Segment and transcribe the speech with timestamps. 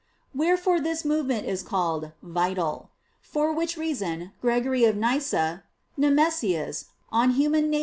[0.33, 2.89] Wherefore this movement is called "vital."
[3.21, 5.61] For which reason Gregory of Nyssa
[5.95, 7.79] (Nemesius, De Nat.